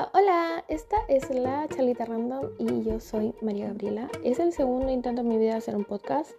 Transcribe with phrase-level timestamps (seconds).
[0.00, 4.08] Hola, esta es la Charlita Random y yo soy María Gabriela.
[4.22, 6.30] Es el segundo intento en mi vida de hacer un podcast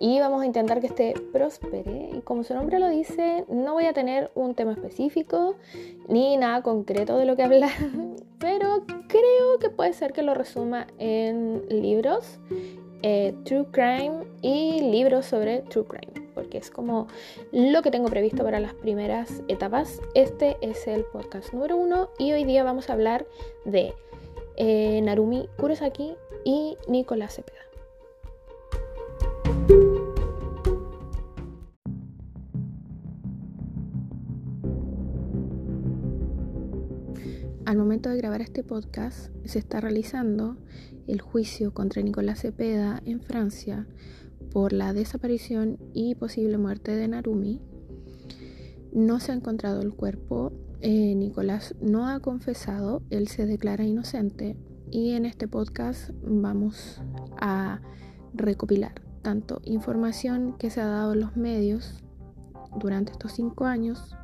[0.00, 2.10] y vamos a intentar que este prospere.
[2.12, 5.54] Y como su nombre lo dice, no voy a tener un tema específico
[6.08, 7.70] ni nada concreto de lo que hablar,
[8.40, 12.40] pero creo que puede ser que lo resuma en libros,
[13.02, 17.08] eh, True Crime y libros sobre True Crime porque es como
[17.52, 20.02] lo que tengo previsto para las primeras etapas.
[20.14, 23.26] Este es el podcast número uno y hoy día vamos a hablar
[23.64, 23.94] de
[24.56, 27.60] eh, Narumi Kurosaki y Nicolás Cepeda.
[37.64, 40.58] Al momento de grabar este podcast se está realizando
[41.06, 43.86] el juicio contra Nicolás Cepeda en Francia
[44.54, 47.60] por la desaparición y posible muerte de Narumi.
[48.92, 50.52] No se ha encontrado el cuerpo.
[50.80, 54.56] Eh, Nicolás no ha confesado, él se declara inocente
[54.92, 57.02] y en este podcast vamos
[57.36, 57.80] a
[58.32, 62.04] recopilar tanto información que se ha dado en los medios
[62.78, 64.14] durante estos cinco años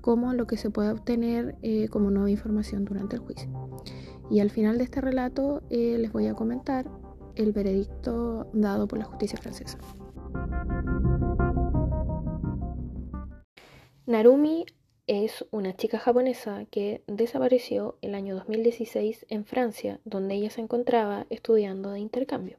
[0.00, 3.48] como lo que se puede obtener eh, como nueva información durante el juicio.
[4.28, 6.90] Y al final de este relato eh, les voy a comentar
[7.38, 9.78] el veredicto dado por la justicia francesa.
[14.06, 14.66] Narumi
[15.06, 21.26] es una chica japonesa que desapareció el año 2016 en Francia, donde ella se encontraba
[21.30, 22.58] estudiando de intercambio.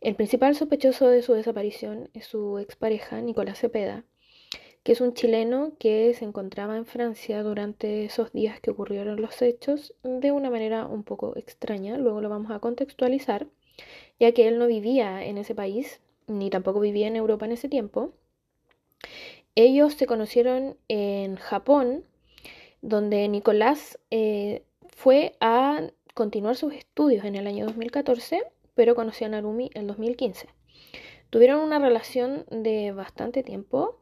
[0.00, 4.04] El principal sospechoso de su desaparición es su expareja, Nicolás Cepeda,
[4.82, 9.42] que es un chileno que se encontraba en Francia durante esos días que ocurrieron los
[9.42, 13.46] hechos de una manera un poco extraña, luego lo vamos a contextualizar
[14.18, 17.68] ya que él no vivía en ese país, ni tampoco vivía en Europa en ese
[17.68, 18.12] tiempo.
[19.54, 22.04] Ellos se conocieron en Japón,
[22.82, 28.42] donde Nicolás eh, fue a continuar sus estudios en el año 2014,
[28.74, 30.48] pero conoció a Narumi en 2015.
[31.30, 33.98] Tuvieron una relación de bastante tiempo,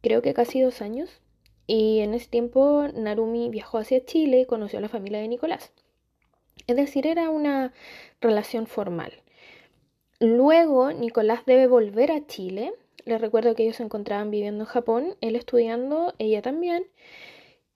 [0.00, 1.20] creo que casi dos años,
[1.66, 5.72] y en ese tiempo Narumi viajó hacia Chile y conoció a la familia de Nicolás.
[6.66, 7.72] Es decir, era una
[8.20, 9.12] relación formal.
[10.20, 12.74] Luego Nicolás debe volver a Chile.
[13.06, 16.86] Les recuerdo que ellos se encontraban viviendo en Japón, él estudiando, ella también.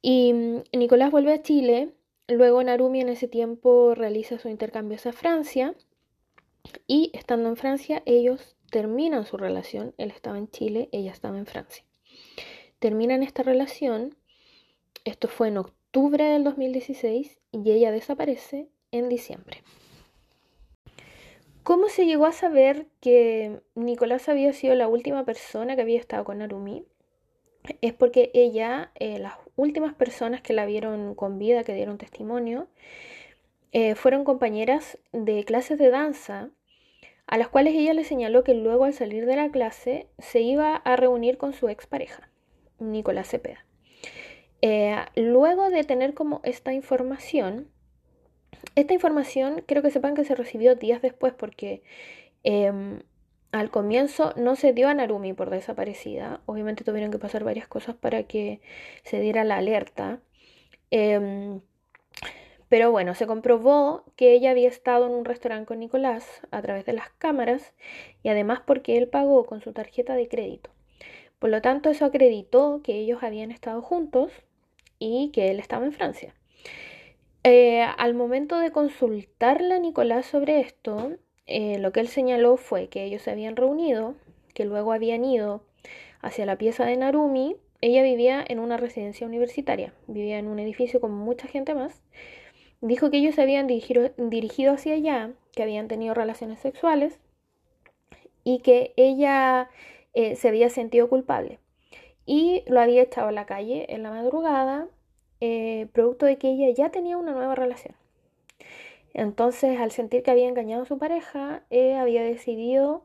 [0.02, 1.92] Y mm, Nicolás vuelve a Chile.
[2.28, 5.74] Luego Narumi en ese tiempo realiza su intercambio hacia Francia.
[6.86, 9.94] Y estando en Francia, ellos terminan su relación.
[9.96, 11.84] Él estaba en Chile, ella estaba en Francia.
[12.78, 14.16] Terminan esta relación.
[15.04, 18.68] Esto fue en octubre del 2016 y ella desaparece
[18.98, 19.62] en diciembre.
[21.62, 26.24] ¿Cómo se llegó a saber que Nicolás había sido la última persona que había estado
[26.24, 26.84] con Narumi?
[27.80, 32.68] Es porque ella, eh, las últimas personas que la vieron con vida, que dieron testimonio,
[33.72, 36.50] eh, fueron compañeras de clases de danza,
[37.26, 40.76] a las cuales ella le señaló que luego al salir de la clase se iba
[40.76, 42.28] a reunir con su expareja,
[42.78, 43.64] Nicolás Cepeda.
[44.60, 47.68] Eh, luego de tener como esta información,
[48.74, 51.82] esta información creo que sepan que se recibió días después porque
[52.42, 53.00] em,
[53.52, 56.40] al comienzo no se dio a Narumi por desaparecida.
[56.46, 58.60] Obviamente tuvieron que pasar varias cosas para que
[59.04, 60.20] se diera la alerta.
[60.90, 61.60] Em,
[62.68, 66.84] pero bueno, se comprobó que ella había estado en un restaurante con Nicolás a través
[66.84, 67.72] de las cámaras
[68.24, 70.70] y además porque él pagó con su tarjeta de crédito.
[71.38, 74.32] Por lo tanto, eso acreditó que ellos habían estado juntos
[74.98, 76.34] y que él estaba en Francia.
[77.46, 81.12] Eh, al momento de consultarle a Nicolás sobre esto,
[81.46, 84.14] eh, lo que él señaló fue que ellos se habían reunido,
[84.54, 85.62] que luego habían ido
[86.22, 87.56] hacia la pieza de Narumi.
[87.82, 92.02] Ella vivía en una residencia universitaria, vivía en un edificio con mucha gente más.
[92.80, 97.20] Dijo que ellos se habían dirigido, hacia allá, que habían tenido relaciones sexuales
[98.42, 99.68] y que ella
[100.14, 101.58] eh, se había sentido culpable.
[102.24, 104.88] Y lo había echado a la calle en la madrugada
[105.40, 107.94] eh, producto de que ella ya tenía una nueva relación.
[109.12, 113.04] Entonces, al sentir que había engañado a su pareja, había decidido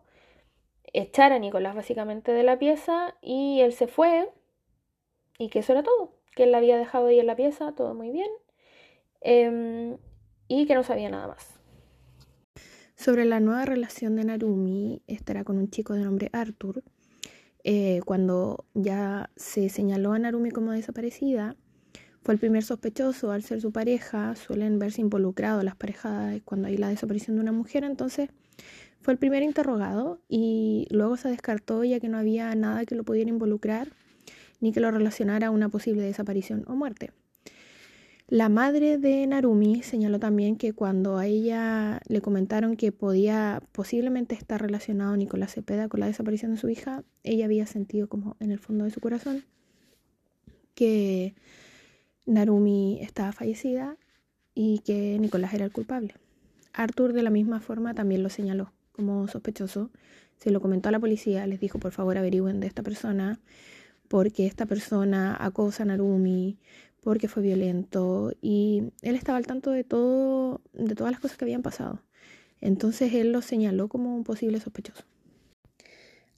[0.93, 4.29] echar a Nicolás básicamente de la pieza y él se fue
[5.37, 7.93] y que eso era todo, que él la había dejado ahí en la pieza, todo
[7.93, 8.29] muy bien,
[9.21, 9.97] em,
[10.47, 11.59] y que no sabía nada más.
[12.95, 16.83] Sobre la nueva relación de Narumi, estará con un chico de nombre Arthur.
[17.63, 21.55] Eh, cuando ya se señaló a Narumi como desaparecida,
[22.23, 26.77] fue el primer sospechoso al ser su pareja, suelen verse involucrados las parejas cuando hay
[26.77, 28.29] la desaparición de una mujer, entonces
[29.01, 33.03] fue el primer interrogado y luego se descartó ya que no había nada que lo
[33.03, 33.89] pudiera involucrar
[34.59, 37.11] ni que lo relacionara a una posible desaparición o muerte.
[38.27, 44.35] La madre de Narumi señaló también que cuando a ella le comentaron que podía posiblemente
[44.35, 48.51] estar relacionado Nicolás Cepeda con la desaparición de su hija, ella había sentido como en
[48.51, 49.45] el fondo de su corazón
[50.75, 51.33] que
[52.29, 53.97] Narumi estaba fallecida
[54.53, 56.13] y que Nicolás era el culpable.
[56.73, 59.89] Arthur de la misma forma también lo señaló como sospechoso,
[60.37, 63.39] se lo comentó a la policía, les dijo por favor averigüen de esta persona
[64.07, 66.57] porque esta persona acosa a Narumi,
[67.01, 71.45] porque fue violento y él estaba al tanto de todo, de todas las cosas que
[71.45, 72.01] habían pasado.
[72.61, 75.03] Entonces él lo señaló como un posible sospechoso.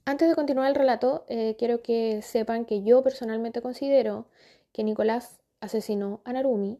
[0.04, 4.26] Antes de continuar el relato, eh, quiero que sepan que yo personalmente considero
[4.72, 6.78] que Nicolás asesinó a Narumi.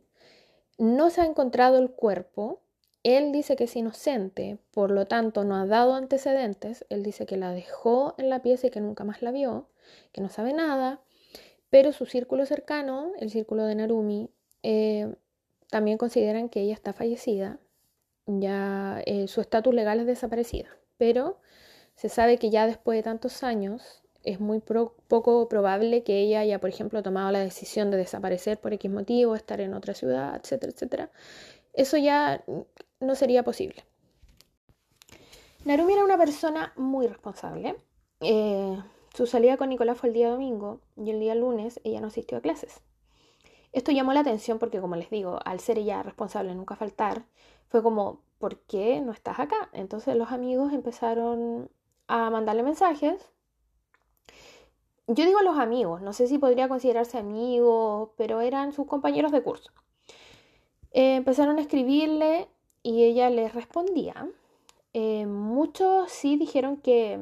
[0.77, 2.61] No se ha encontrado el cuerpo.
[3.03, 6.85] Él dice que es inocente, por lo tanto no ha dado antecedentes.
[6.91, 9.69] Él dice que la dejó en la pieza y que nunca más la vio,
[10.13, 11.01] que no sabe nada.
[11.71, 14.31] Pero su círculo cercano, el círculo de Narumi,
[14.63, 15.15] eh,
[15.71, 17.59] también consideran que ella está fallecida,
[18.27, 20.69] ya eh, su estatus legal es desaparecida,
[20.99, 21.41] pero
[21.95, 26.61] se sabe que ya después de tantos años es muy poco probable que ella haya,
[26.61, 30.73] por ejemplo, tomado la decisión de desaparecer por X motivo, estar en otra ciudad, etcétera,
[30.73, 31.11] etcétera.
[31.73, 32.45] Eso ya
[33.01, 33.85] no sería posible.
[35.65, 37.77] Narumi era una persona muy responsable.
[38.21, 38.83] Eh,
[39.15, 42.39] su salida con Nicolás fue el día domingo y el día lunes ella no asistió
[42.39, 42.81] a clases.
[43.73, 47.25] Esto llamó la atención porque, como les digo, al ser ella responsable nunca faltar,
[47.69, 49.71] fue como, ¿por qué no estás acá?
[49.73, 51.71] Entonces los amigos empezaron
[52.07, 53.31] a mandarle mensajes.
[55.09, 59.43] Yo digo los amigos, no sé si podría considerarse amigos, pero eran sus compañeros de
[59.43, 59.73] curso.
[60.93, 62.49] Eh, empezaron a escribirle
[62.83, 64.29] y ella les respondía.
[64.93, 67.19] Eh, muchos sí dijeron que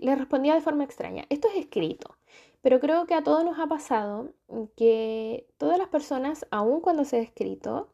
[0.00, 1.24] le respondía de forma extraña.
[1.28, 2.16] Esto es escrito,
[2.62, 4.30] pero creo que a todos nos ha pasado
[4.76, 7.92] que todas las personas, aun cuando se ha escrito,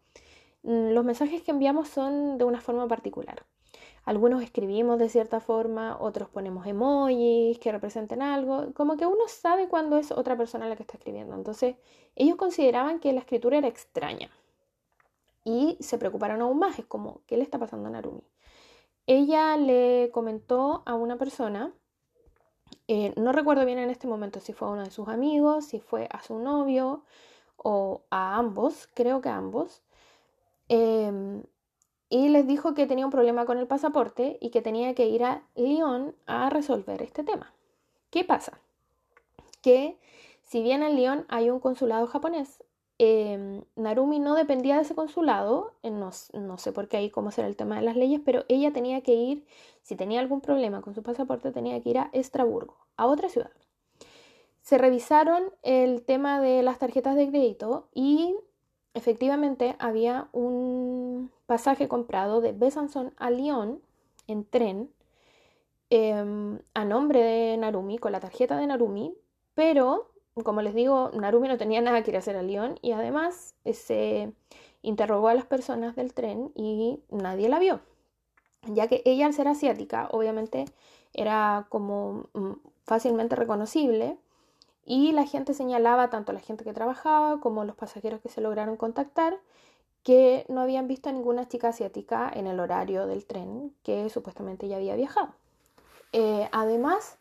[0.62, 3.44] mm, los mensajes que enviamos son de una forma particular.
[4.04, 9.68] Algunos escribimos de cierta forma, otros ponemos emojis que representen algo, como que uno sabe
[9.68, 11.34] cuándo es otra persona la que está escribiendo.
[11.34, 11.76] Entonces,
[12.14, 14.30] ellos consideraban que la escritura era extraña
[15.44, 18.22] y se preocuparon aún más, es como, ¿qué le está pasando a Narumi?
[19.06, 21.72] ella le comentó a una persona,
[22.88, 25.80] eh, no recuerdo bien en este momento si fue a uno de sus amigos, si
[25.80, 27.04] fue a su novio
[27.56, 29.82] o a ambos, creo que a ambos,
[30.68, 31.42] em,
[32.14, 35.24] y les dijo que tenía un problema con el pasaporte y que tenía que ir
[35.24, 37.52] a Lyon a resolver este tema.
[38.10, 38.60] ¿Qué pasa?
[39.62, 39.98] Que
[40.42, 42.62] si bien en Lyon hay un consulado japonés,
[42.98, 47.48] Em, Narumi no dependía de ese consulado, eh, no, sé por qué ahí cómo será
[47.48, 49.46] el tema de las leyes, pero ella tenía que ir,
[49.82, 53.50] si tenía algún problema con su pasaporte, tenía que ir a Estraburgo, a otra ciudad.
[54.62, 58.36] Se revisaron el tema de las tarjetas de crédito y
[58.94, 63.80] efectivamente había un pasaje comprado de Besançon a Lyon
[64.26, 64.90] en tren
[65.90, 69.14] em, a nombre de Narumi, con la tarjeta de Narumi,
[69.54, 70.10] pero
[70.42, 73.54] como les digo, Narumi no tenía nada que ir a hacer a Lyon y además
[73.72, 74.32] se
[74.82, 77.80] interrogó a las personas del tren y nadie la vio,
[78.66, 80.64] ya que ella al ser asiática obviamente
[81.12, 82.52] era como mm,
[82.84, 84.18] fácilmente reconocible
[84.84, 88.76] y la gente señalaba, tanto la gente que trabajaba como los pasajeros que se lograron
[88.76, 89.38] contactar,
[90.02, 94.68] que no habían visto a ninguna chica asiática en el horario del tren que supuestamente
[94.68, 95.34] ya había viajado.
[96.12, 97.18] Eh, además,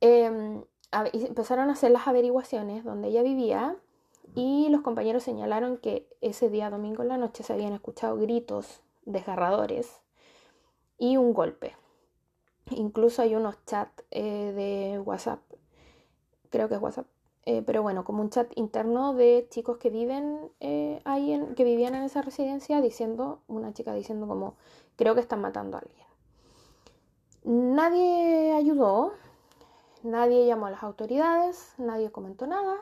[0.00, 0.64] em,
[1.12, 3.76] empezaron a hacer las averiguaciones donde ella vivía
[4.34, 8.82] y los compañeros señalaron que ese día domingo en la noche se habían escuchado gritos
[9.04, 10.00] desgarradores
[10.98, 11.76] y un golpe.
[12.70, 15.40] Incluso hay unos chats eh, de WhatsApp,
[16.54, 17.06] creo que es WhatsApp,
[17.46, 21.64] eh, pero bueno, como un chat interno de chicos que viven eh, ahí, en, que
[21.64, 24.54] vivían en esa residencia, diciendo, una chica diciendo como,
[24.96, 26.06] creo que están matando a alguien.
[27.42, 29.12] Nadie ayudó,
[30.04, 32.76] Nadie llamó a las autoridades, nadie comentó nada,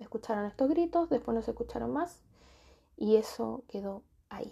[0.00, 2.22] escucharon estos gritos, después no se escucharon más
[2.96, 4.50] y eso quedó ahí.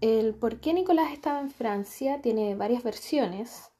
[0.00, 3.70] El por qué Nicolás estaba en Francia tiene varias versiones.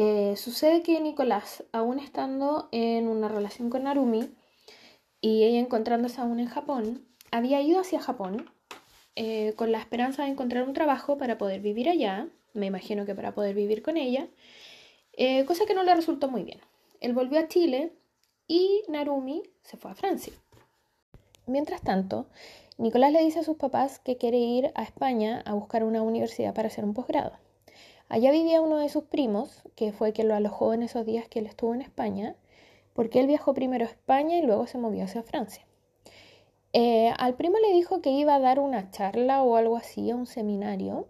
[0.00, 4.30] Eh, sucede que Nicolás, aún estando en una relación con Narumi
[5.20, 8.48] y ella encontrándose aún en Japón, había ido hacia Japón
[9.16, 13.16] eh, con la esperanza de encontrar un trabajo para poder vivir allá, me imagino que
[13.16, 14.28] para poder vivir con ella,
[15.14, 16.60] eh, cosa que no le resultó muy bien.
[17.00, 17.92] Él volvió a Chile
[18.46, 20.32] y Narumi se fue a Francia.
[21.46, 22.28] Mientras tanto,
[22.76, 26.54] Nicolás le dice a sus papás que quiere ir a España a buscar una universidad
[26.54, 27.32] para hacer un posgrado.
[28.08, 31.40] Allá vivía uno de sus primos, que fue quien lo alojó en esos días que
[31.40, 32.36] él estuvo en España,
[32.94, 35.64] porque él viajó primero a España y luego se movió hacia Francia.
[36.72, 40.16] Eh, al primo le dijo que iba a dar una charla o algo así, a
[40.16, 41.06] un seminario,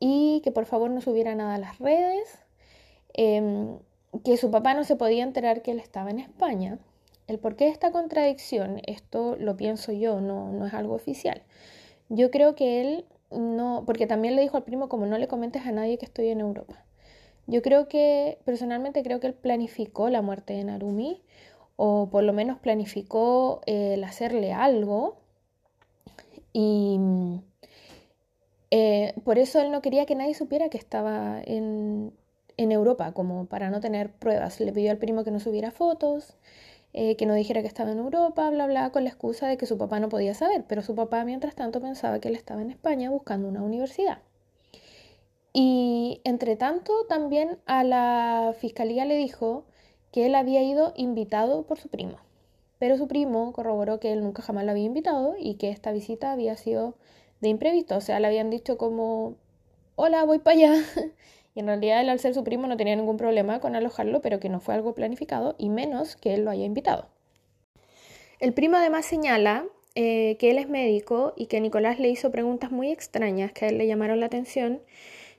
[0.00, 2.38] y que por favor no subiera nada a las redes,
[3.14, 3.78] em,
[4.24, 6.78] que su papá no se podía enterar que él estaba en España.
[7.26, 11.42] El por qué esta contradicción, esto lo pienso yo, no, no es algo oficial.
[12.08, 13.06] Yo creo que él
[13.38, 16.28] no, porque también le dijo al primo como no le comentes a nadie que estoy
[16.28, 16.84] en Europa.
[17.46, 21.22] Yo creo que, personalmente creo que él planificó la muerte de Narumi,
[21.76, 25.16] o por lo menos planificó el hacerle algo,
[26.52, 26.98] y
[28.70, 32.12] eh, por eso él no quería que nadie supiera que estaba en,
[32.56, 34.60] en Europa, como para no tener pruebas.
[34.60, 36.36] Le pidió al primo que no subiera fotos,
[36.94, 39.66] eh, que no dijera que estaba en Europa, bla, bla, con la excusa de que
[39.66, 42.70] su papá no podía saber, pero su papá mientras tanto pensaba que él estaba en
[42.70, 44.18] España buscando una universidad.
[45.52, 49.64] Y entre tanto también a la fiscalía le dijo
[50.10, 52.18] que él había ido invitado por su primo,
[52.78, 56.32] pero su primo corroboró que él nunca jamás lo había invitado y que esta visita
[56.32, 56.94] había sido
[57.40, 59.36] de imprevisto, o sea, le habían dicho como,
[59.96, 60.74] hola, voy para allá.
[61.54, 64.40] Y en realidad él al ser su primo no tenía ningún problema con alojarlo, pero
[64.40, 67.08] que no fue algo planificado y menos que él lo haya invitado.
[68.40, 72.70] El primo además señala eh, que él es médico y que Nicolás le hizo preguntas
[72.70, 74.80] muy extrañas que a él le llamaron la atención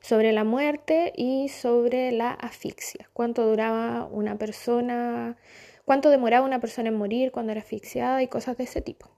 [0.02, 3.10] sobre la muerte y sobre la asfixia.
[3.14, 5.38] ¿Cuánto duraba una persona?
[5.86, 9.10] ¿Cuánto demoraba una persona en morir cuando era asfixiada y cosas de ese tipo?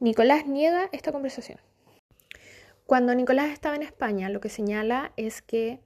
[0.00, 1.58] Nicolás niega esta conversación.
[2.86, 5.80] Cuando Nicolás estaba en España, lo que señala es que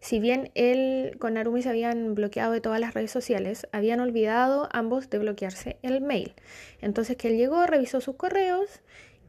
[0.00, 4.68] si bien él con Narumi se habían bloqueado de todas las redes sociales, habían olvidado
[4.72, 6.34] ambos de bloquearse el mail.
[6.80, 8.80] Entonces que él llegó, revisó sus correos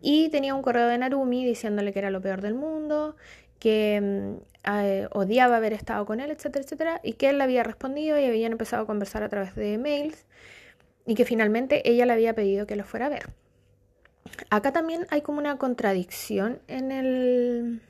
[0.01, 3.15] y tenía un correo de Narumi diciéndole que era lo peor del mundo,
[3.59, 7.63] que mm, eh, odiaba haber estado con él, etcétera, etcétera, y que él le había
[7.63, 10.25] respondido y habían empezado a conversar a través de mails
[11.05, 13.29] y que finalmente ella le había pedido que lo fuera a ver.
[14.49, 17.81] Acá también hay como una contradicción en el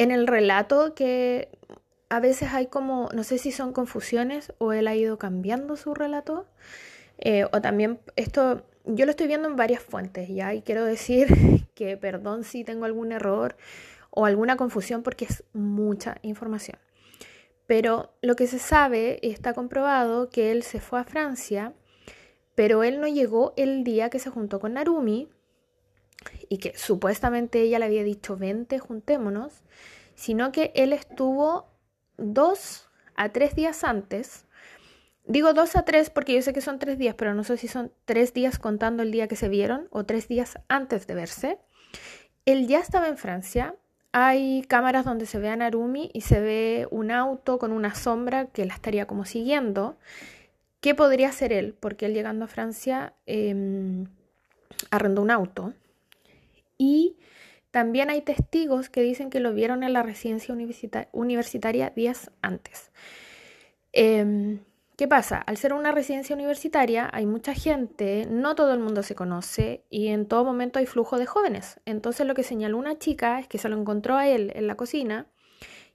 [0.00, 1.50] en el relato que
[2.08, 5.92] a veces hay como, no sé si son confusiones o él ha ido cambiando su
[5.92, 6.46] relato,
[7.18, 10.54] eh, o también esto, yo lo estoy viendo en varias fuentes, ¿ya?
[10.54, 11.28] Y quiero decir
[11.74, 13.56] que perdón si tengo algún error
[14.08, 16.78] o alguna confusión porque es mucha información.
[17.66, 21.74] Pero lo que se sabe y está comprobado que él se fue a Francia,
[22.54, 25.28] pero él no llegó el día que se juntó con Narumi,
[26.48, 29.62] y que supuestamente ella le había dicho, vente, juntémonos,
[30.14, 31.70] sino que él estuvo
[32.16, 34.46] dos a tres días antes.
[35.26, 37.68] Digo dos a tres porque yo sé que son tres días, pero no sé si
[37.68, 41.58] son tres días contando el día que se vieron o tres días antes de verse.
[42.46, 43.74] Él ya estaba en Francia.
[44.12, 48.46] Hay cámaras donde se ve a Narumi y se ve un auto con una sombra
[48.46, 49.96] que la estaría como siguiendo.
[50.80, 51.76] ¿Qué podría ser él?
[51.78, 54.06] Porque él llegando a Francia em,
[54.90, 55.74] arrendó un auto
[56.80, 57.18] y
[57.70, 60.56] también hay testigos que dicen que lo vieron en la residencia
[61.12, 62.90] universitaria días antes.
[63.92, 64.60] Em,
[64.96, 65.38] ¿Qué pasa?
[65.38, 70.08] Al ser una residencia universitaria hay mucha gente, no todo el mundo se conoce y
[70.08, 71.80] en todo momento hay flujo de jóvenes.
[71.84, 74.76] Entonces lo que señaló una chica es que se lo encontró a él en la
[74.76, 75.26] cocina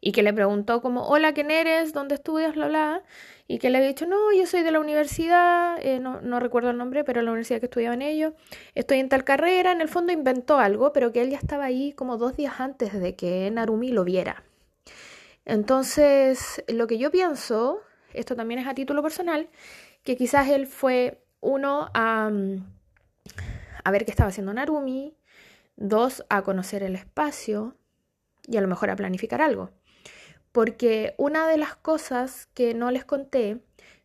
[0.06, 1.92] y que le preguntó como, hola, ¿quién eres?
[1.92, 2.54] ¿Dónde estudias?
[2.54, 3.04] Bla, bla.
[3.48, 6.70] Y que le había dicho, no, yo soy de la universidad, eh, no, no, recuerdo
[6.70, 8.36] el nombre, pero la universidad que estudiaba en ello,
[8.76, 11.92] estoy en tal carrera, en el fondo inventó algo, pero que él ya estaba ahí
[11.94, 14.44] como dos días antes de que Narumi lo viera.
[15.44, 17.82] Entonces, lo que yo pienso,
[18.14, 19.50] esto también es a título personal,
[20.04, 22.30] que quizás él fue uno a,
[23.84, 25.18] a ver qué estaba haciendo Narumi,
[25.78, 27.76] dos a conocer el espacio
[28.48, 29.72] y a lo mejor a planificar algo
[30.56, 33.58] porque una de las cosas que no les conté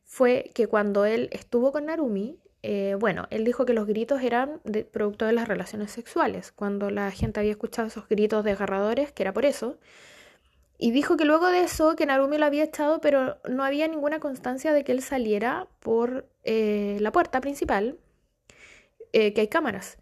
[0.03, 4.61] fue que cuando él estuvo con Narumi, eh, bueno, él dijo que los gritos eran
[4.65, 9.23] de, producto de las relaciones sexuales, cuando la gente había escuchado esos gritos desgarradores, que
[9.23, 9.79] era por eso.
[10.77, 14.19] Y dijo que luego de eso, que Narumi lo había echado, pero no había ninguna
[14.19, 17.97] constancia de que él saliera por eh, la puerta principal,
[19.13, 19.99] eh, que hay cámaras.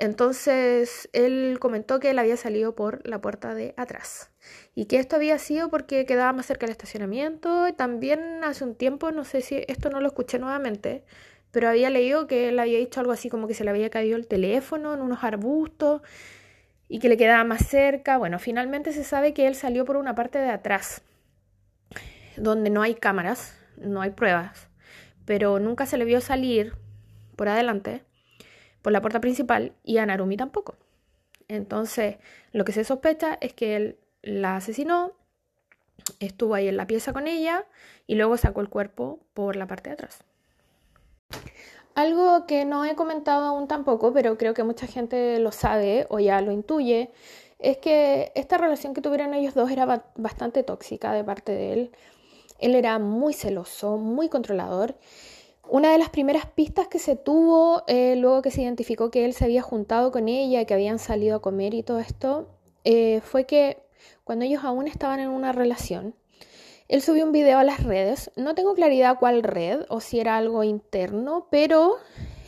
[0.00, 4.30] Entonces él comentó que él había salido por la puerta de atrás
[4.74, 7.68] y que esto había sido porque quedaba más cerca del estacionamiento.
[7.68, 11.04] Y también hace un tiempo, no sé si esto no lo escuché nuevamente,
[11.50, 14.16] pero había leído que él había dicho algo así como que se le había caído
[14.16, 16.00] el teléfono en unos arbustos
[16.88, 18.16] y que le quedaba más cerca.
[18.16, 21.02] Bueno, finalmente se sabe que él salió por una parte de atrás,
[22.38, 24.70] donde no hay cámaras, no hay pruebas,
[25.26, 26.72] pero nunca se le vio salir
[27.36, 28.02] por adelante
[28.82, 30.76] por la puerta principal y a Narumi tampoco.
[31.48, 32.16] Entonces,
[32.52, 35.12] lo que se sospecha es que él la asesinó,
[36.18, 37.66] estuvo ahí en la pieza con ella
[38.06, 40.24] y luego sacó el cuerpo por la parte de atrás.
[41.94, 46.18] Algo que no he comentado aún tampoco, pero creo que mucha gente lo sabe o
[46.18, 47.10] ya lo intuye,
[47.58, 51.90] es que esta relación que tuvieron ellos dos era bastante tóxica de parte de él.
[52.58, 54.94] Él era muy celoso, muy controlador.
[55.72, 59.34] Una de las primeras pistas que se tuvo, eh, luego que se identificó que él
[59.34, 62.48] se había juntado con ella, que habían salido a comer y todo esto,
[62.82, 63.80] eh, fue que
[64.24, 66.16] cuando ellos aún estaban en una relación,
[66.88, 68.32] él subió un video a las redes.
[68.34, 71.98] No tengo claridad cuál red o si era algo interno, pero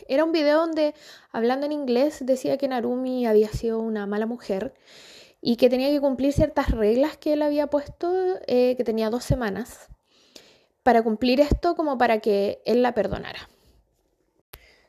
[0.09, 0.93] era un video donde,
[1.31, 4.73] hablando en inglés, decía que Narumi había sido una mala mujer
[5.39, 8.11] y que tenía que cumplir ciertas reglas que él había puesto,
[8.47, 9.87] eh, que tenía dos semanas,
[10.83, 13.49] para cumplir esto como para que él la perdonara.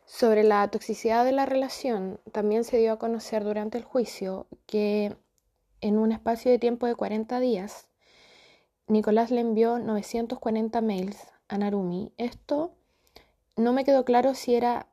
[0.04, 5.16] Sobre la toxicidad de la relación, también se dio a conocer durante el juicio que
[5.80, 7.88] en un espacio de tiempo de 40 días,
[8.86, 12.12] Nicolás le envió 940 mails a Narumi.
[12.16, 12.74] Esto
[13.56, 14.88] no me quedó claro si era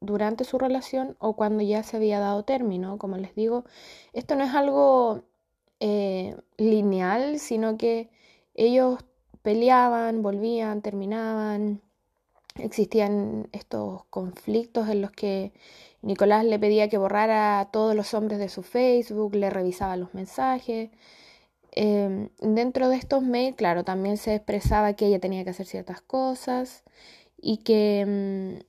[0.00, 2.98] durante su relación o cuando ya se había dado término.
[2.98, 3.64] Como les digo,
[4.12, 5.24] esto no es algo
[5.80, 8.10] eh, lineal, sino que
[8.54, 9.04] ellos
[9.44, 11.82] peleaban, volvían, terminaban.
[12.56, 15.52] Existían estos conflictos en los que
[16.02, 20.14] Nicolás le pedía que borrara a todos los hombres de su Facebook, le revisaba los
[20.14, 20.90] mensajes.
[21.72, 26.00] Em, dentro de estos mails, claro, también se expresaba que ella tenía que hacer ciertas
[26.00, 26.82] cosas
[27.36, 28.62] y que em,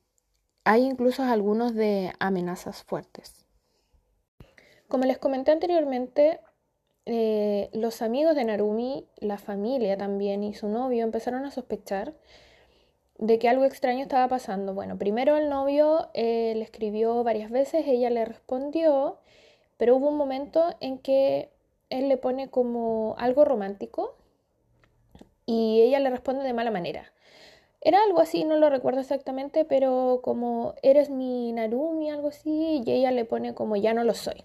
[0.65, 3.45] hay incluso algunos de amenazas fuertes.
[4.89, 6.41] Como les comenté anteriormente,
[7.05, 12.13] eh, los amigos de Narumi, la familia también y su novio empezaron a sospechar
[13.17, 14.73] de que algo extraño estaba pasando.
[14.73, 19.19] Bueno, primero el novio eh, le escribió varias veces, ella le respondió,
[19.77, 21.49] pero hubo un momento en que
[21.89, 24.15] él le pone como algo romántico
[25.45, 27.11] y ella le responde de mala manera.
[27.81, 32.91] Era algo así, no lo recuerdo exactamente, pero como eres mi Narumi, algo así, y
[32.91, 34.43] ella le pone como ya no lo soy.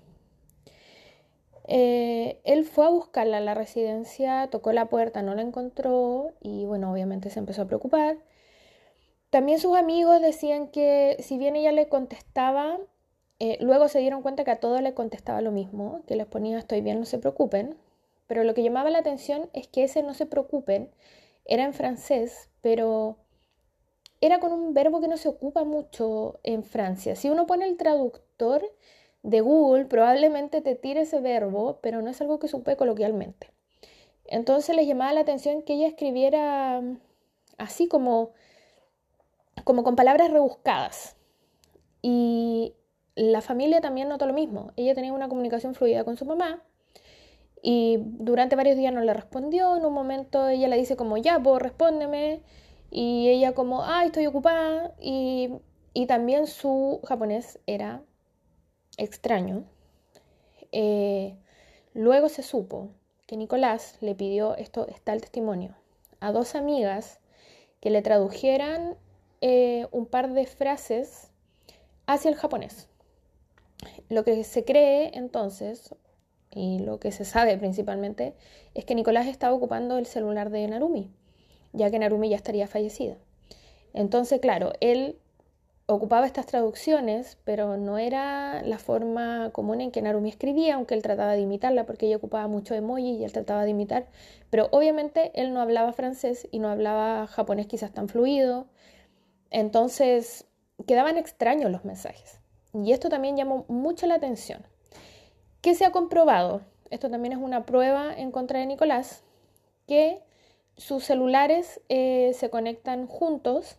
[1.72, 6.64] Eh, él fue a buscarla a la residencia, tocó la puerta, no la encontró y
[6.66, 8.16] bueno, obviamente se empezó a preocupar.
[9.30, 12.76] También sus amigos decían que si bien ella le contestaba,
[13.38, 16.58] eh, luego se dieron cuenta que a todos le contestaba lo mismo, que les ponía
[16.58, 17.76] estoy bien, no se preocupen.
[18.26, 20.90] Pero lo que llamaba la atención es que ese no se preocupen
[21.44, 23.16] era en francés, pero
[24.20, 27.14] era con un verbo que no se ocupa mucho en Francia.
[27.14, 28.64] Si uno pone el traductor
[29.22, 33.50] de Google, probablemente te tire ese verbo, pero no es algo que supe coloquialmente.
[34.24, 36.82] Entonces les llamaba la atención que ella escribiera
[37.58, 38.30] así como,
[39.64, 41.16] como con palabras rebuscadas.
[42.02, 42.74] Y
[43.14, 44.72] la familia también notó lo mismo.
[44.76, 46.62] Ella tenía una comunicación fluida con su mamá
[47.62, 49.76] y durante varios días no le respondió.
[49.76, 52.42] En un momento ella le dice como, ya, pues respóndeme.
[52.90, 54.94] Y ella como, ay, estoy ocupada.
[55.00, 55.50] Y,
[55.92, 58.02] y también su japonés era
[59.00, 59.64] extraño.
[60.72, 61.34] Eh,
[61.94, 62.90] luego se supo
[63.26, 65.74] que Nicolás le pidió, esto está el testimonio,
[66.20, 67.18] a dos amigas
[67.80, 68.96] que le tradujeran
[69.40, 71.30] eh, un par de frases
[72.06, 72.88] hacia el japonés.
[74.08, 75.94] Lo que se cree entonces,
[76.50, 78.34] y lo que se sabe principalmente,
[78.74, 81.10] es que Nicolás estaba ocupando el celular de Narumi,
[81.72, 83.16] ya que Narumi ya estaría fallecida.
[83.94, 85.16] Entonces, claro, él
[85.94, 91.02] ocupaba estas traducciones, pero no era la forma común en que Narumi escribía, aunque él
[91.02, 94.06] trataba de imitarla, porque ella ocupaba mucho emoji y él trataba de imitar.
[94.50, 98.66] Pero obviamente él no hablaba francés y no hablaba japonés quizás tan fluido.
[99.50, 100.46] Entonces
[100.86, 102.40] quedaban extraños los mensajes.
[102.72, 104.64] Y esto también llamó mucho la atención.
[105.60, 106.62] ¿Qué se ha comprobado?
[106.90, 109.22] Esto también es una prueba en contra de Nicolás,
[109.86, 110.22] que
[110.76, 113.76] sus celulares eh, se conectan juntos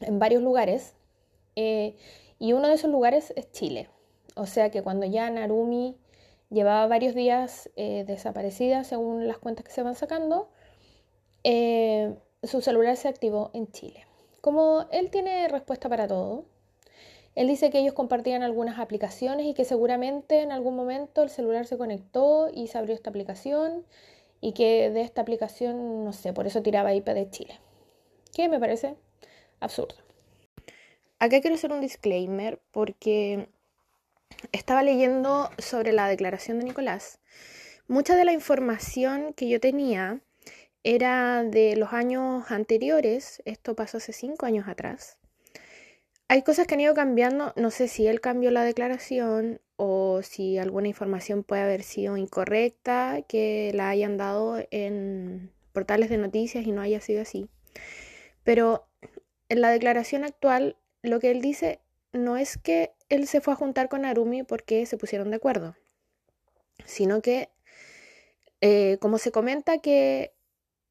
[0.00, 0.95] en varios lugares
[1.56, 1.96] eh,
[2.38, 3.88] y uno de esos lugares es Chile.
[4.36, 5.96] O sea que cuando ya Narumi
[6.50, 10.48] llevaba varios días eh, desaparecida, según las cuentas que se van sacando,
[12.42, 14.06] su celular se activó en Chile.
[14.40, 16.44] Como él tiene respuesta para todo,
[17.36, 21.66] él dice que ellos compartían algunas aplicaciones y que seguramente en algún momento el celular
[21.66, 23.84] se conectó y se abrió esta aplicación
[24.40, 27.60] y que de esta aplicación, no sé, por eso tiraba IP de Chile.
[28.34, 28.96] Que me parece
[29.60, 30.05] absurdo.
[31.18, 33.48] Acá quiero hacer un disclaimer porque
[34.52, 37.20] estaba leyendo sobre la declaración de Nicolás.
[37.88, 40.20] Mucha de la información que yo tenía
[40.84, 45.18] era de los años anteriores, esto pasó hace cinco años atrás,
[46.28, 50.58] hay cosas que han ido cambiando, no sé si él cambió la declaración o si
[50.58, 56.72] alguna información puede haber sido incorrecta, que la hayan dado en portales de noticias y
[56.72, 57.48] no haya sido así.
[58.42, 58.88] Pero
[59.48, 60.76] en la declaración actual
[61.06, 61.80] lo que él dice
[62.12, 65.76] no es que él se fue a juntar con Narumi porque se pusieron de acuerdo,
[66.84, 67.50] sino que,
[68.60, 70.32] eh, como se comenta que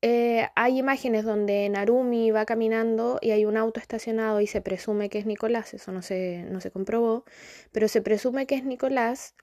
[0.02, 5.10] eh, hay imágenes donde Narumi va caminando y hay un auto estacionado y se presume
[5.10, 7.26] que es Nicolás, eso no se, no se comprobó,
[7.72, 9.36] pero se presume que es Nicolás.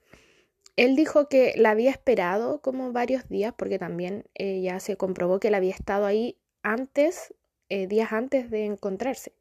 [0.76, 5.38] Él dijo que la había esperado como varios días porque también eh, ya se comprobó
[5.38, 7.34] que él había estado ahí antes,
[7.68, 9.32] días antes de encontrarse.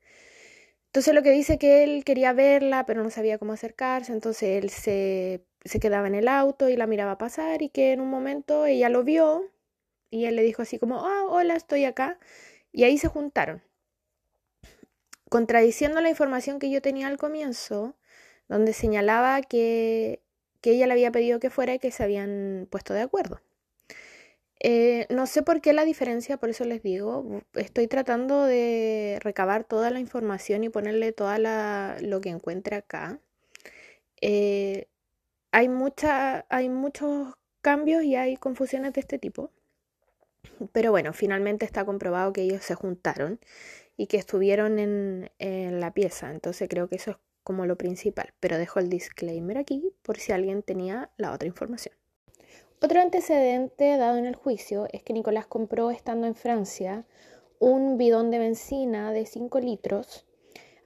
[0.91, 4.69] Entonces lo que dice que él quería verla, pero no sabía cómo acercarse, entonces él
[4.69, 8.65] se, se quedaba en el auto y la miraba pasar y que en un momento
[8.65, 9.49] ella lo vio
[10.09, 12.19] y él le dijo así como, ah, hola, estoy acá.
[12.73, 13.63] Y ahí se juntaron.
[15.29, 17.95] Contradiciendo la información que yo tenía al comienzo,
[18.49, 20.21] donde señalaba que,
[20.59, 23.41] que ella le había pedido que fuera y que se habían puesto de acuerdo.
[24.63, 29.63] Eh, no sé por qué la diferencia, por eso les digo, estoy tratando de recabar
[29.63, 31.39] toda la información y ponerle toda
[31.99, 33.19] lo que encuentre acá.
[34.21, 34.87] Eh,
[35.51, 35.67] hay,
[36.49, 39.49] hay muchos cambios y hay confusiones de este tipo.
[40.73, 43.39] Pero bueno, finalmente está comprobado que ellos se juntaron
[43.97, 46.31] y que estuvieron en, en la pieza.
[46.31, 48.33] Entonces creo que eso es como lo principal.
[48.39, 52.00] Pero dejo el disclaimer aquí por si alguien tenía la otra información.
[52.83, 57.05] Otro antecedente dado en el juicio es que Nicolás compró, estando en Francia,
[57.59, 60.25] un bidón de benzina de 5 litros,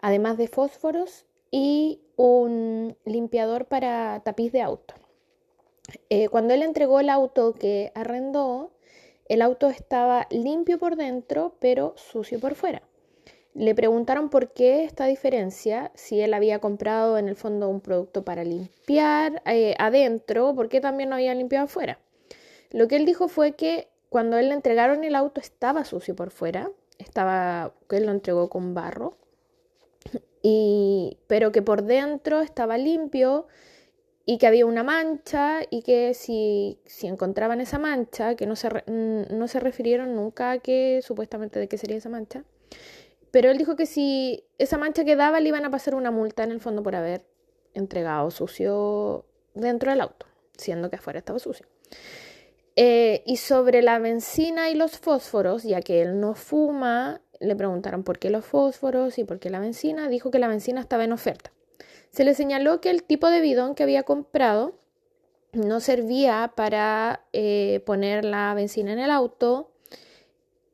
[0.01, 4.93] además de fósforos y un limpiador para tapiz de auto.
[6.09, 8.73] Eh, cuando él entregó el auto que arrendó,
[9.29, 12.81] el auto estaba limpio por dentro, pero sucio por fuera.
[13.55, 18.25] Le preguntaron por qué esta diferencia, si él había comprado en el fondo un producto
[18.25, 21.97] para limpiar eh, adentro, por qué también no había limpiado afuera.
[22.71, 26.31] Lo que él dijo fue que cuando él le entregaron el auto estaba sucio por
[26.31, 29.13] fuera, estaba, él lo entregó con barro,
[30.41, 33.47] y, pero que por dentro estaba limpio
[34.25, 38.69] y que había una mancha y que si, si encontraban esa mancha, que no se,
[38.87, 42.43] no se refirieron nunca a que supuestamente de qué sería esa mancha,
[43.35, 46.51] pero él dijo que si esa mancha quedaba le iban a pasar una multa en
[46.51, 47.25] el fondo por haber
[47.73, 51.65] entregado sucio dentro del auto, siendo que afuera estaba sucio.
[52.77, 58.05] Eh, y sobre la benzina y los fósforos, ya que él no fuma, le preguntaron
[58.05, 60.07] por qué los fósforos y por qué la benzina.
[60.07, 61.51] Dijo que la benzina estaba en oferta.
[62.11, 64.77] Se le señaló que el tipo de bidón que había comprado
[65.51, 69.73] no servía para eh, poner la benzina en el auto.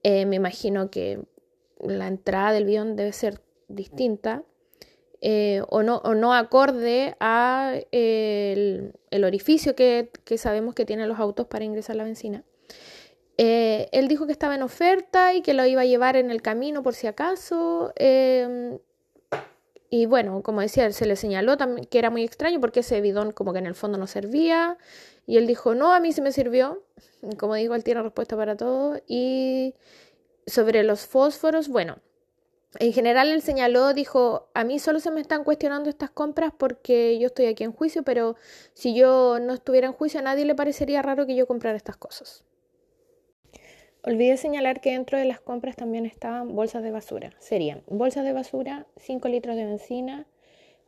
[0.03, 1.23] Eh, me imagino que
[1.83, 4.43] la entrada del bidón debe ser distinta
[5.23, 11.45] eh, o, no, o no acorde a el, orificio que, sabemos que tienen los autos
[11.45, 12.43] para ingresar la benzina.
[13.37, 16.41] Eh, él dijo que estaba en oferta y que lo iba a llevar en el
[16.41, 17.93] camino por si acaso.
[17.97, 18.79] Em,
[19.91, 23.31] y bueno, como decía, se le señaló también que era muy extraño porque ese bidón
[23.31, 24.77] como que en el fondo no servía.
[25.27, 26.83] Y él dijo, no, a mí sí me sirvió.
[27.37, 28.99] Como digo, él tiene respuesta para todo.
[29.07, 29.75] Y
[30.51, 31.99] sobre los fósforos, bueno,
[32.79, 37.19] en general él señaló, dijo, a mí solo se me están cuestionando estas compras porque
[37.19, 38.35] yo estoy aquí en juicio, pero
[38.73, 41.97] si yo no estuviera en juicio a nadie le parecería raro que yo comprara estas
[41.97, 42.45] cosas.
[44.03, 47.33] Olvidé señalar que dentro de las compras también estaban bolsas de basura.
[47.39, 50.25] Serían bolsas de basura, 5 litros de benzina,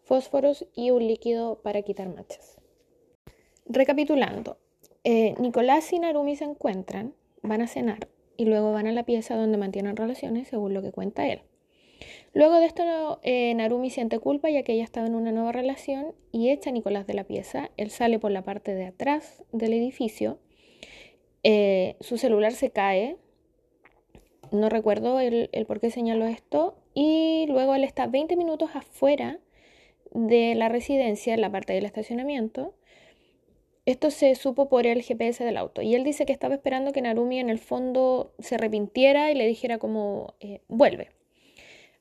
[0.03, 2.57] fósforos y un líquido para quitar manchas.
[3.65, 4.57] Recapitulando,
[5.03, 9.35] eh, Nicolás y Narumi se encuentran, van a cenar y luego van a la pieza
[9.35, 11.41] donde mantienen relaciones, según lo que cuenta él.
[12.33, 16.13] Luego de esto, eh, Narumi siente culpa ya que ella estaba en una nueva relación
[16.31, 17.69] y echa a Nicolás de la pieza.
[17.77, 20.39] Él sale por la parte de atrás del edificio.
[21.43, 23.17] Eh, su celular se cae.
[24.51, 26.75] No recuerdo el, el por qué señaló esto.
[26.95, 29.39] Y luego él está 20 minutos afuera
[30.13, 32.73] de la residencia, en la parte del estacionamiento,
[33.85, 37.01] esto se supo por el GPS del auto y él dice que estaba esperando que
[37.01, 41.09] Narumi en el fondo se arrepintiera y le dijera como eh, vuelve.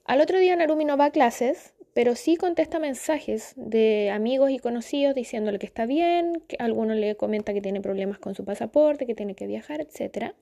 [0.04, 4.58] Al otro día Narumi no va a clases, pero sí contesta mensajes de amigos y
[4.58, 9.06] conocidos diciéndole que está bien, que alguno le comenta que tiene problemas con su pasaporte,
[9.06, 10.34] que tiene que viajar, etc.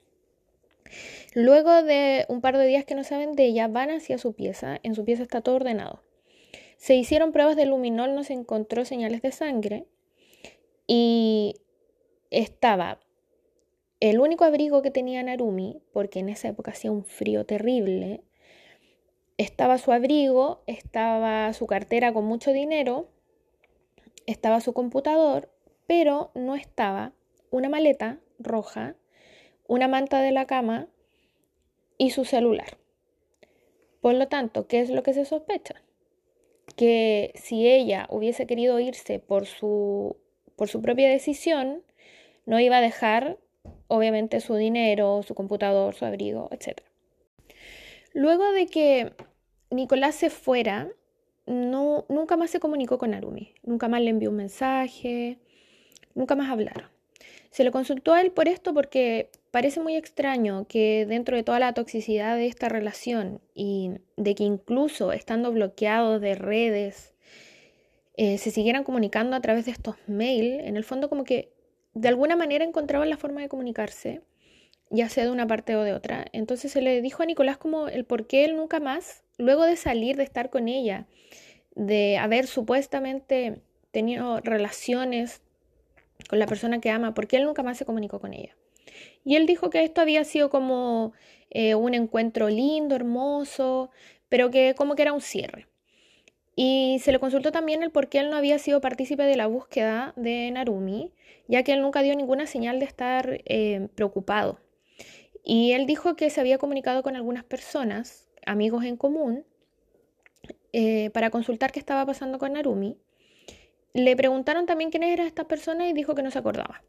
[1.35, 4.79] Luego de un par de días que no saben de ella, van hacia su pieza.
[4.83, 6.03] En su pieza está todo ordenado.
[6.76, 9.87] Se hicieron pruebas de luminol, no se encontró señales de sangre
[10.92, 11.55] y
[12.33, 12.98] estaba
[14.00, 18.24] el único abrigo que tenía Narumi, porque en esa época hacía un frío terrible,
[19.38, 23.09] estaba su abrigo, estaba su cartera con mucho dinero,
[24.26, 25.53] estaba su computador,
[25.87, 27.12] pero no estaba
[27.50, 28.96] una maleta roja,
[29.68, 30.88] una manta de la cama
[31.98, 32.79] y su celular.
[34.00, 35.85] Por lo tanto, ¿qué es lo que se sospecha?
[36.76, 40.16] que si ella hubiese querido irse por su,
[40.61, 41.83] por su propia decisión,
[42.44, 43.38] no iba a dejar,
[43.87, 46.83] obviamente, su dinero, su computador, su abrigo, etc.
[48.12, 49.14] Luego de que
[49.70, 50.90] Nicolás se fuera,
[51.46, 55.38] no, nunca más se comunicó con Narumi, nunca más le envió un mensaje,
[56.14, 56.90] nunca más hablaron.
[57.51, 61.59] Se le consultó a él por esto porque parece muy extraño que dentro de toda
[61.59, 67.14] la toxicidad de esta relación y de que incluso estando bloqueados de redes,
[68.14, 71.53] eh, se siguieran comunicando a través de estos mails, en el fondo como que
[71.94, 74.23] de alguna manera encontraban la forma de comunicarse,
[74.90, 76.27] ya sea de una parte o de otra.
[76.33, 79.77] Entonces se le dijo a Nicolás como el por qué él nunca más, luego de
[79.77, 81.07] salir de estar con ella,
[81.75, 85.42] de haber supuestamente tenido relaciones
[86.29, 88.57] con la persona que ama, porque él nunca más se comunicó con ella.
[89.25, 91.12] Y él dijo que esto había sido como
[91.51, 93.90] eh, un encuentro lindo, hermoso,
[94.29, 95.66] pero que como que era un cierre.
[96.61, 99.46] Y se le consultó también el por qué él no había sido partícipe de la
[99.46, 101.11] búsqueda de Narumi,
[101.49, 104.61] ya que él nunca dio ninguna señal de estar eh, preocupado.
[105.42, 109.46] Y él dijo que se había comunicado con algunas personas, amigos en común,
[110.75, 112.99] eh, para consultar qué estaba pasando con Narumi
[113.92, 116.83] le preguntaron también quiénes eran estas personas y dijo que no se acordaba.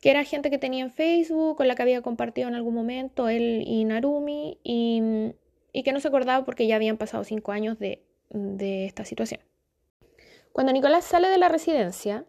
[0.00, 3.28] Que era gente que tenía en Facebook, con la que había compartido en algún momento
[3.28, 5.02] él y Narumi, y,
[5.84, 9.40] que no se acordaba porque ya habían pasado cinco años de, de esta situación.
[10.52, 12.26] Cuando Nicolás sale de la residencia,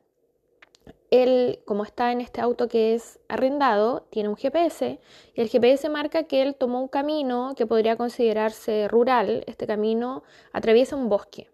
[1.12, 5.00] él, como está en este auto que es arrendado, tiene un GPS
[5.36, 9.44] y el GPS marca que él tomó un camino que podría considerarse rural.
[9.46, 11.50] Este camino atraviesa un bosque.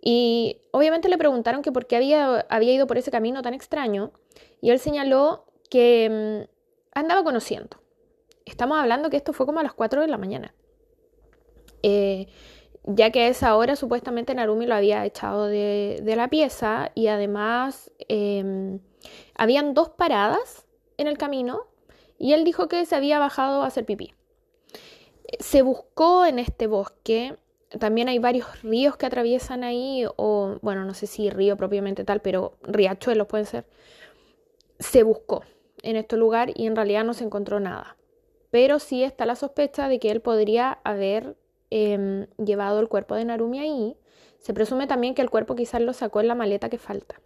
[0.00, 4.12] Y obviamente le preguntaron que por qué había, había ido por ese camino tan extraño
[4.60, 7.76] y él señaló que mm, andaba conociendo.
[8.46, 10.54] Estamos hablando que esto fue como a las 4 de la mañana.
[11.82, 12.26] Eh,
[12.88, 17.92] ya que a esa hora supuestamente Narumi lo había echado de, la pieza y además
[18.08, 18.80] em,
[19.34, 21.66] habían dos paradas en el camino
[22.18, 24.14] y él dijo que se había bajado a hacer pipí.
[25.38, 27.36] Se buscó en este bosque
[27.68, 32.20] también hay varios ríos que atraviesan ahí, o bueno, no sé si río propiamente tal,
[32.20, 33.66] pero riachuelos pueden ser.
[34.78, 35.42] Se buscó
[35.82, 37.96] en este lugar y en realidad no se encontró nada.
[38.50, 41.36] Pero sí está la sospecha de que él podría haber
[41.70, 43.96] em, llevado el cuerpo de Narumi ahí.
[44.38, 47.20] Se presume también que el cuerpo quizás lo sacó en la maleta que falta.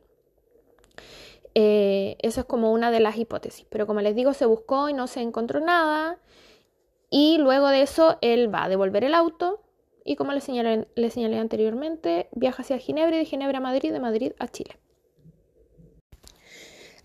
[1.54, 3.66] Eh, eso es como una de las hipótesis.
[3.68, 6.18] Pero como les digo, se buscó y no se encontró nada.
[7.10, 9.60] Y luego de eso, él va a devolver el auto
[10.04, 13.92] y como le señalé, le señalé anteriormente, viaja hacia Ginebra y de Ginebra a Madrid,
[13.92, 14.78] de Madrid a Chile.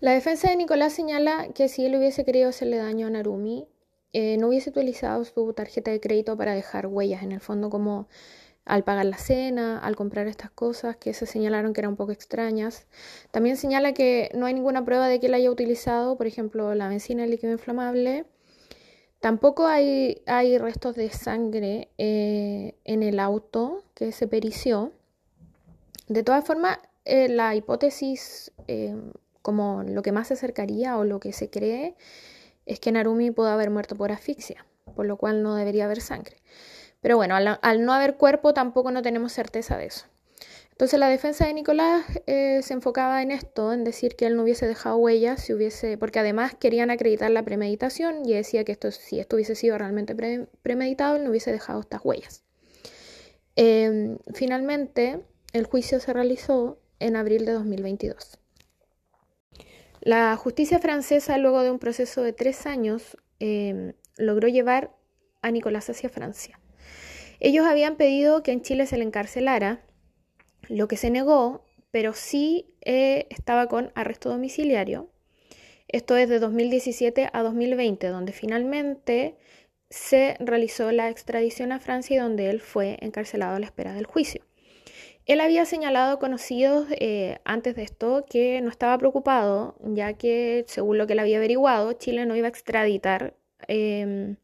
[0.00, 3.66] La defensa de Nicolás señala que si él hubiese querido hacerle daño a Narumi,
[4.12, 8.08] eh, no hubiese utilizado su tarjeta de crédito para dejar huellas, en el fondo como
[8.64, 12.12] al pagar la cena, al comprar estas cosas que se señalaron que eran un poco
[12.12, 12.86] extrañas.
[13.30, 16.88] También señala que no hay ninguna prueba de que él haya utilizado, por ejemplo, la
[16.88, 18.26] benzina, el líquido inflamable,
[19.20, 20.22] Tampoco hay,
[20.58, 24.92] restos de sangre eh, en el auto que se perició.
[26.06, 28.52] De todas formas, eh, la hipótesis
[29.42, 31.96] como lo que más se acercaría o lo que se cree
[32.68, 36.36] es que Narumi pudo haber muerto por asfixia, por lo cual no debería haber sangre.
[37.00, 40.06] Pero bueno, al no haber cuerpo tampoco no tenemos certeza de eso.
[40.78, 44.44] Entonces la defensa de Nicolás eh, se enfocaba en esto, en decir que él no
[44.44, 45.50] hubiese dejado huellas,
[45.98, 50.14] porque además querían acreditar la premeditación y decía que esto, si esto hubiese sido realmente
[50.62, 52.44] premeditado, él no hubiese dejado estas huellas.
[53.56, 58.37] Em, finalmente, el juicio se realizó en abril de 2022.
[60.08, 64.96] La justicia francesa, luego de un proceso de tres años, em, logró llevar
[65.42, 66.58] a Nicolás hacia Francia.
[67.40, 69.84] Ellos habían pedido que en Chile se le encarcelara
[70.70, 75.10] lo que se negó, pero sí eh, estaba con arresto domiciliario.
[75.88, 79.36] Esto es de 2017 a 2020, donde finalmente
[79.90, 84.06] se realizó la extradición a Francia y donde él fue encarcelado a la espera del
[84.06, 84.47] juicio.
[85.28, 90.96] Él había señalado conocidos eh, antes de esto que no estaba preocupado, ya que, según
[90.96, 93.34] lo que él había averiguado, Chile no iba a extraditar
[93.68, 94.36] em,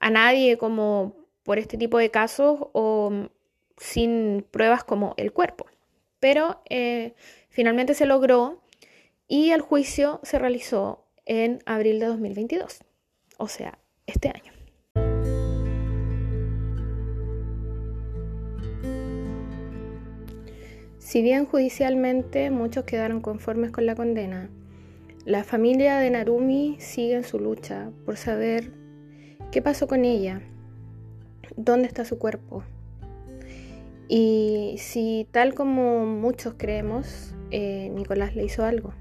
[0.00, 3.28] a nadie como por este tipo de casos o
[3.76, 5.66] sin pruebas como el cuerpo.
[6.18, 7.12] Pero eh,
[7.50, 8.62] finalmente se logró
[9.28, 12.80] y el juicio se realizó en abril de 2022,
[13.36, 14.53] o sea, este año.
[21.04, 24.48] Si bien judicialmente muchos quedaron conformes con la condena,
[25.26, 28.72] la familia de Narumi sigue en su lucha por saber
[29.52, 30.40] qué pasó con ella,
[31.56, 32.64] dónde está su cuerpo,
[34.08, 38.94] Y si tal como muchos creemos, eh, Nicolás le hizo algo.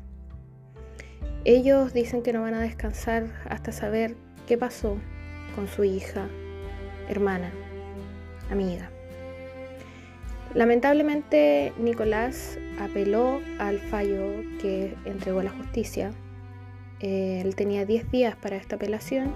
[1.45, 4.97] Ellos dicen que no van a descansar hasta saber qué pasó
[5.55, 6.27] con su hija,
[7.07, 7.49] hermana,
[8.51, 8.92] amiga.
[10.53, 16.11] Lamentablemente, Nicolás apeló al fallo que entregó la justicia.
[16.99, 19.33] Él tenía 10 días para esta apelación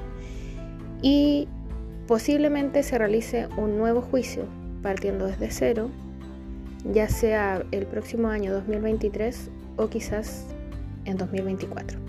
[1.01, 1.47] y
[2.07, 4.45] posiblemente se realice un nuevo juicio
[4.81, 5.89] partiendo desde cero,
[6.93, 10.45] ya sea el próximo año 2023 o quizás
[11.05, 11.99] en 2024.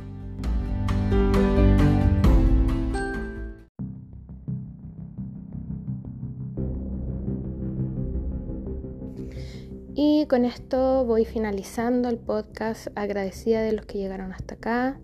[10.00, 15.00] Y con esto voy finalizando el podcast, agradecida de los que llegaron hasta acá.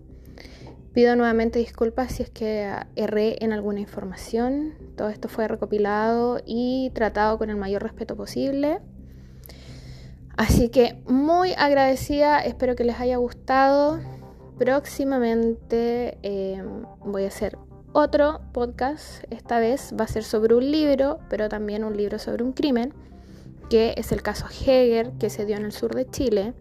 [0.93, 4.73] Pido nuevamente disculpas si es que erré en alguna información.
[4.95, 8.79] Todo esto fue recopilado y tratado con el mayor respeto posible.
[10.37, 13.99] Así que muy agradecida, espero que les haya gustado.
[14.57, 17.57] Próximamente em, voy a hacer
[17.91, 19.25] otro podcast.
[19.29, 22.93] Esta vez va a ser sobre un libro, pero también un libro sobre un crimen
[23.69, 26.53] que es el caso Heger, que se dio en el sur de Chile.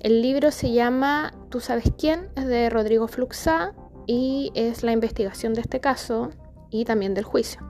[0.00, 3.74] El libro se llama Tú sabes quién, es de Rodrigo Fluxá
[4.06, 6.30] y es la investigación de este caso
[6.70, 7.60] y también del juicio.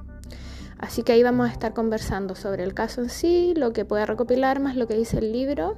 [0.78, 4.04] Así que ahí vamos a estar conversando sobre el caso en sí, lo que puede
[4.04, 5.76] recopilar más lo que dice el libro,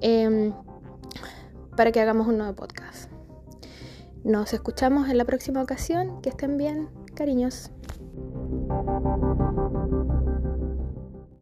[0.00, 0.52] em,
[1.76, 3.10] para que hagamos un nuevo podcast.
[4.24, 6.20] Nos escuchamos en la próxima ocasión.
[6.20, 7.70] Que estén bien, cariños.